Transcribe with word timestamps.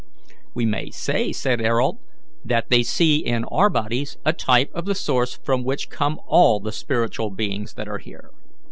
"We 0.55 0.65
may 0.65 0.89
say," 0.89 1.31
said 1.31 1.61
Ayrault, 1.61 1.99
"that 2.43 2.71
they 2.71 2.81
see 2.81 3.17
in 3.17 3.43
our 3.45 3.69
bodies 3.69 4.17
a 4.25 4.33
type 4.33 4.71
of 4.73 4.85
the 4.85 4.95
source 4.95 5.35
from 5.37 5.63
which 5.63 5.91
come 5.91 6.19
all 6.25 6.59
the 6.59 6.71
spiritual 6.71 7.29
beings 7.29 7.75
that 7.75 7.87
are 7.87 7.99
here." 7.99 8.31